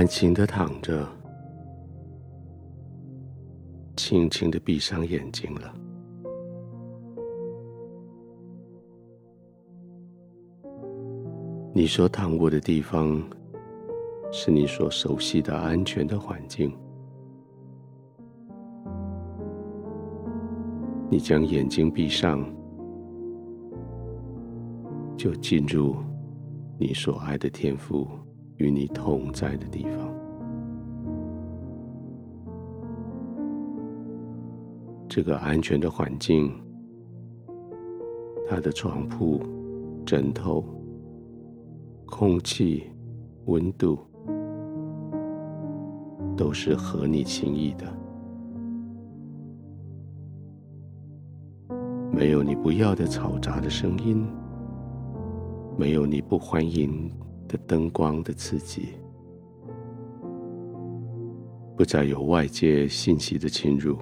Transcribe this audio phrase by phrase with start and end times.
[0.00, 1.06] 安静的躺着，
[3.98, 5.74] 轻轻的闭上眼睛了。
[11.74, 13.22] 你所躺卧的地方，
[14.32, 16.74] 是你所熟悉的安全的环境。
[21.10, 22.42] 你将眼睛闭上，
[25.14, 25.94] 就进入
[26.78, 28.08] 你所爱的天赋
[28.60, 30.14] 与你同在的地方。
[35.08, 36.52] 这个安全的环境，
[38.46, 39.40] 它的床铺、
[40.04, 40.62] 枕头、
[42.04, 42.84] 空气、
[43.46, 43.98] 温度，
[46.36, 47.86] 都是合你心意的。
[52.12, 54.26] 没有你不要的嘈杂的声音，
[55.78, 57.10] 没有你不欢迎
[57.50, 58.90] 的灯光的刺激，
[61.76, 63.98] 不再有外界信息的侵入，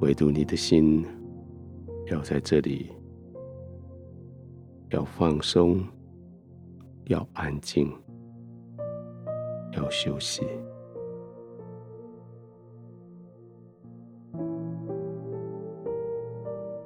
[0.00, 1.04] 唯独你的心
[2.06, 2.90] 要在这里，
[4.88, 5.84] 要放松，
[7.08, 7.92] 要安静，
[9.74, 10.42] 要休息。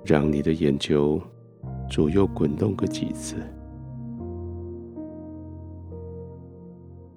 [0.05, 1.19] 让你的眼球
[1.89, 3.37] 左右滚动个几次，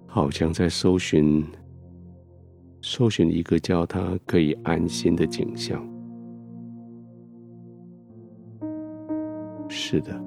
[0.06, 1.44] 好像在搜寻、
[2.82, 5.84] 搜寻一个叫他可以安心的景象。
[9.70, 10.20] 是的，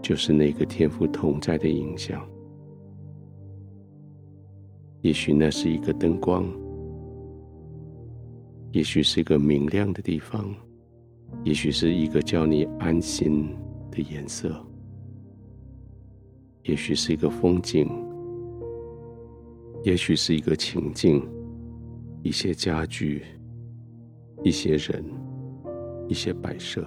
[0.00, 2.20] 就是那个天赋同在的影像。
[5.00, 6.44] 也许那是一个灯光，
[8.72, 10.54] 也许是一个明亮的地方。
[11.44, 13.56] 也许是一个叫你安心
[13.90, 14.54] 的颜色，
[16.64, 17.88] 也许是一个风景，
[19.82, 21.26] 也许是一个情境，
[22.22, 23.24] 一些家具，
[24.42, 25.04] 一些人，
[26.08, 26.86] 一些摆设，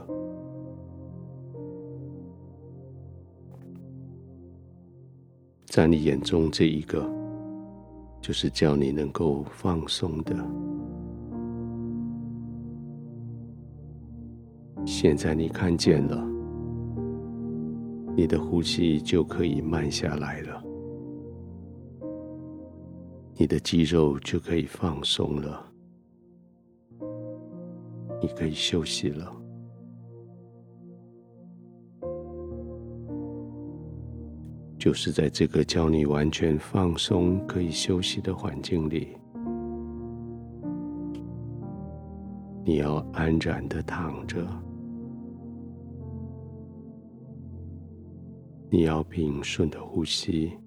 [5.65, 7.09] 在你眼中，这一个
[8.21, 10.35] 就是叫你能够放松的。
[14.85, 16.23] 现在你看见了，
[18.15, 20.63] 你的呼吸就可以慢下来了，
[23.35, 25.65] 你的肌肉就可以放松了，
[28.21, 29.31] 你可以休息了。
[34.77, 39.09] 就是在这个叫你完全放松、可以休息的环境里，
[42.65, 44.45] 你要安然的躺着。
[48.73, 50.57] 你要平顺的呼吸，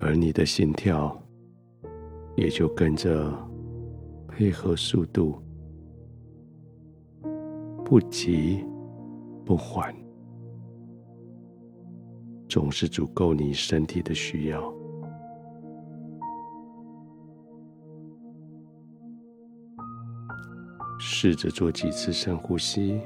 [0.00, 1.16] 而你的心跳
[2.36, 3.32] 也就跟着
[4.26, 5.40] 配合速度，
[7.84, 8.66] 不急
[9.44, 9.94] 不缓，
[12.48, 14.74] 总是足够你身体的需要。
[20.98, 23.00] 试着做几次深呼吸。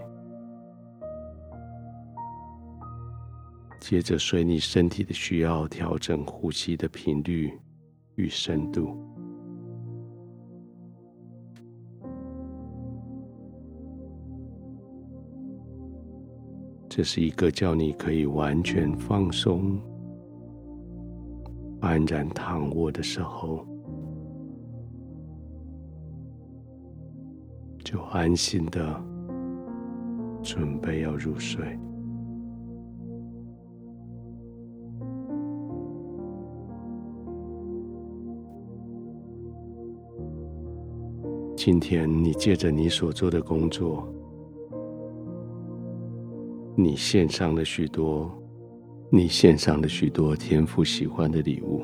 [3.87, 7.53] 接着，随你身体的需要调整呼吸的频率
[8.15, 8.97] 与深度。
[16.89, 19.79] 这是一个叫你可以完全放松、
[21.83, 23.67] 安然躺卧的时候，
[27.85, 28.99] 就安心的
[30.43, 31.79] 准备要入睡。
[41.57, 44.07] 今天，你借着你所做的工作，
[46.75, 48.31] 你献上了许多，
[49.09, 51.83] 你献上了许多天父喜欢的礼物。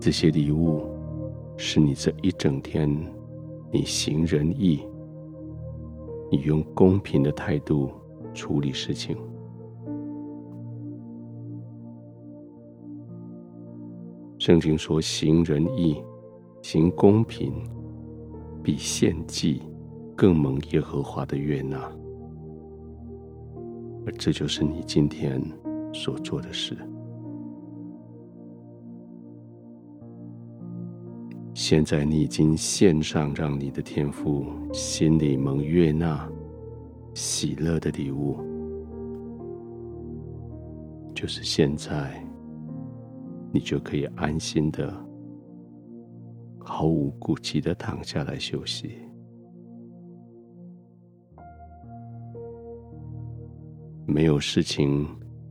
[0.00, 0.84] 这些礼物
[1.56, 2.90] 是你这一整天，
[3.70, 4.84] 你行仁义，
[6.30, 7.90] 你用公平的态度
[8.34, 9.16] 处理事情。
[14.38, 16.02] 圣经说：“行仁义。”
[16.62, 17.52] 行公平，
[18.62, 19.60] 比献祭
[20.16, 21.76] 更蒙耶和华的悦纳，
[24.06, 25.42] 而这就是你今天
[25.92, 26.76] 所做的事。
[31.52, 36.26] 现在你已经献上，让你的天父心里蒙悦纳，
[37.12, 38.36] 喜乐的礼物，
[41.12, 42.24] 就是现在，
[43.52, 44.92] 你就可以安心的、
[46.64, 48.98] 毫无顾忌的躺下来休息。
[54.06, 55.08] 没有事情，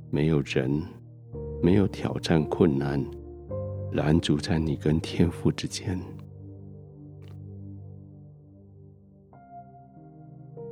[0.10, 0.82] 没有人，
[1.64, 3.04] 没有挑战困难，
[3.94, 6.00] 拦阻在你跟天父之间。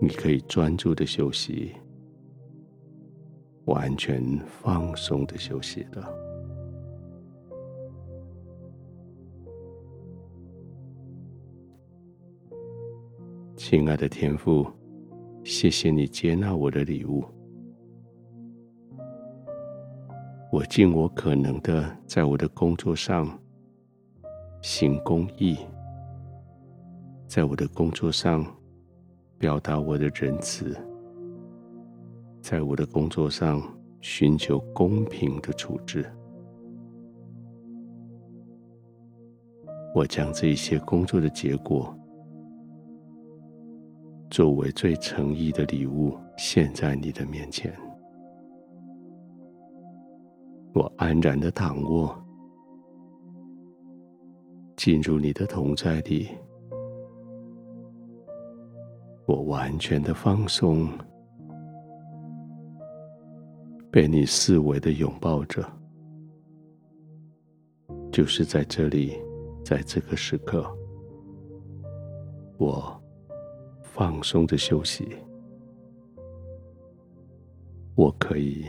[0.01, 1.74] 你可以专注的休息，
[3.65, 6.29] 完全放松的休息了。
[13.71, 14.66] 亲爱的天父，
[15.44, 17.24] 谢谢你接纳我的礼物。
[20.51, 23.30] 我尽我可能的在我的工作上
[24.63, 25.56] 行公义，
[27.27, 28.44] 在我的工作上。
[29.38, 30.75] 表达我的仁慈，
[32.42, 33.62] 在我的工作上
[34.01, 36.04] 寻求公平的处置。
[39.94, 41.95] 我将这一些工作的结果，
[44.30, 47.74] 作为最诚意的礼物献在你的面前。
[50.74, 52.16] 我安然的躺卧，
[54.78, 56.30] 进入你的同在里。
[59.26, 60.88] 我完全的放松，
[63.92, 65.64] 被你四维的拥抱着，
[68.12, 69.16] 就是在这里，
[69.66, 70.66] 在这个时刻，
[72.58, 73.00] 我
[74.00, 75.06] 放松的休息，
[77.96, 78.66] 我可以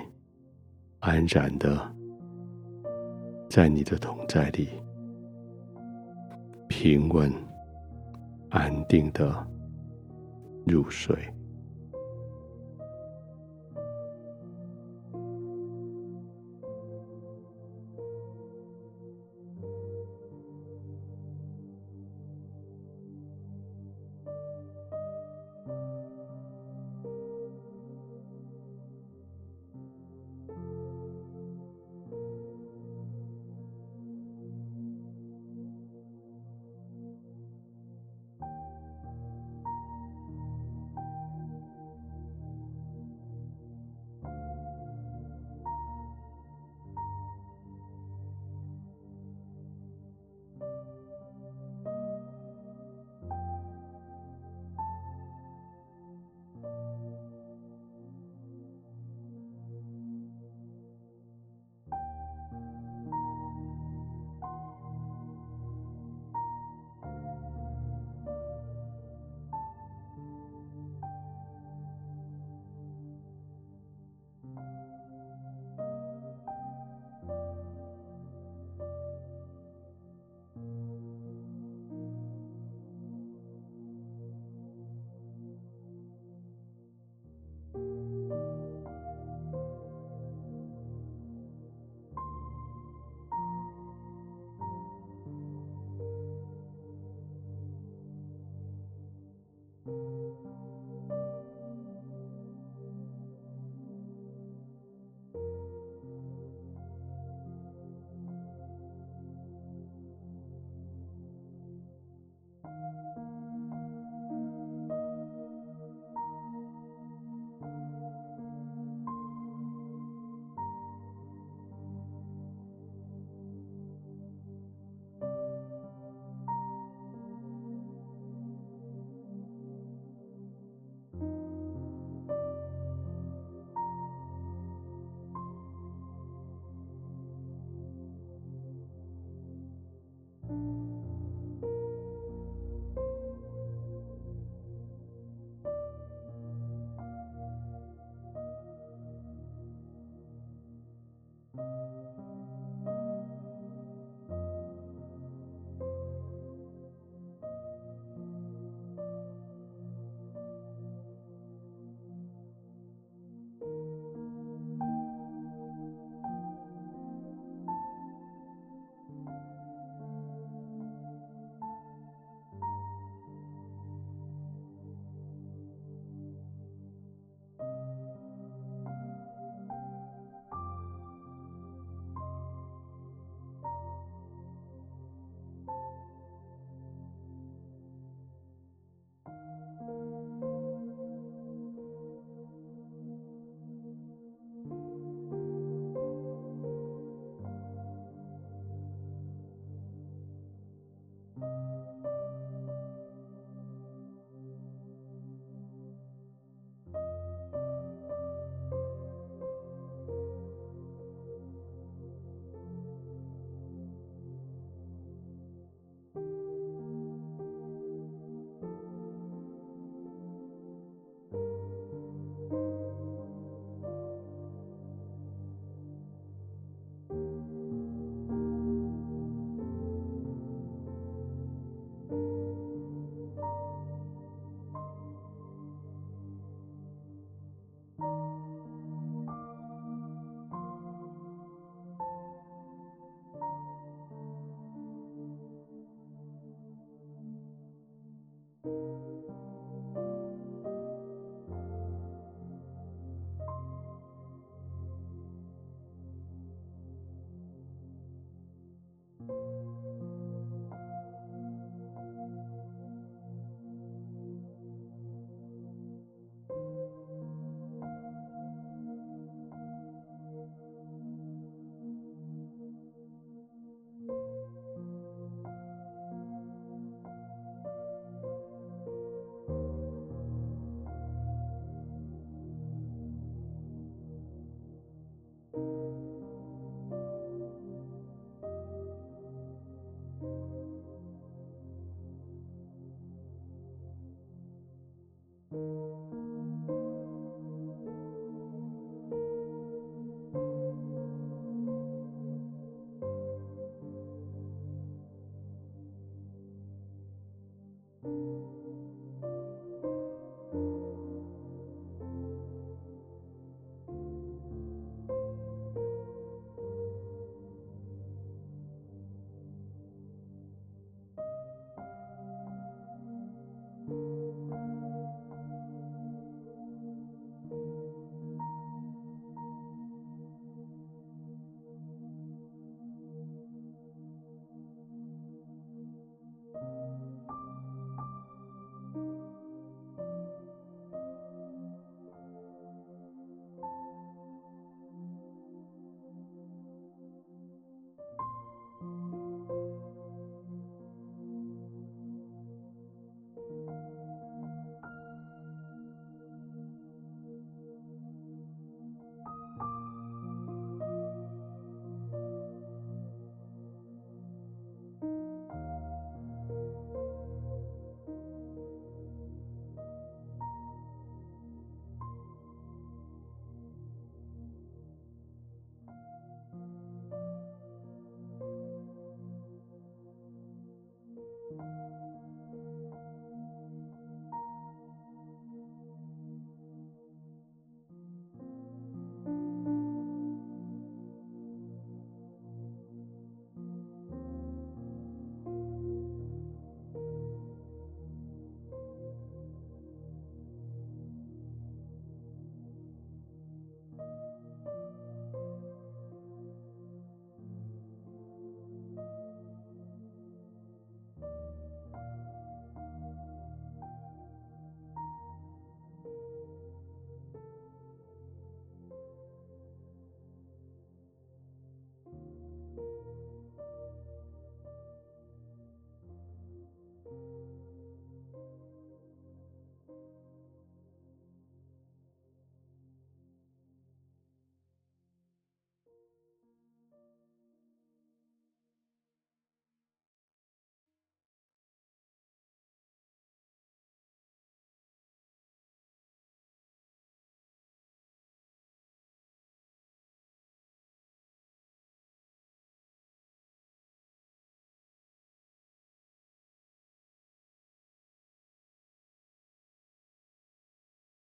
[0.99, 1.89] 安然的
[3.49, 4.69] 在你的同在里，
[6.69, 7.33] 平稳、
[8.49, 9.47] 安定的。
[10.67, 11.17] 入睡。